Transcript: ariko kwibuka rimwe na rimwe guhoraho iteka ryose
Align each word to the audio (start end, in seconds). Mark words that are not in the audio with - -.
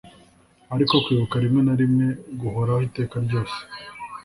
ariko 0.75 0.95
kwibuka 1.03 1.35
rimwe 1.43 1.61
na 1.67 1.75
rimwe 1.81 2.05
guhoraho 2.41 2.81
iteka 2.87 3.15
ryose 3.25 3.57